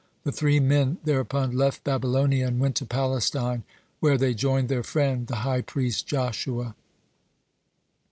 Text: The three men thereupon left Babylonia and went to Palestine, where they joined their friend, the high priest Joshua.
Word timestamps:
The 0.23 0.31
three 0.31 0.59
men 0.59 0.97
thereupon 1.05 1.51
left 1.55 1.83
Babylonia 1.83 2.47
and 2.47 2.59
went 2.59 2.75
to 2.77 2.87
Palestine, 2.87 3.61
where 3.99 4.17
they 4.17 4.33
joined 4.33 4.67
their 4.67 4.81
friend, 4.81 5.27
the 5.27 5.35
high 5.45 5.61
priest 5.61 6.07
Joshua. 6.07 6.73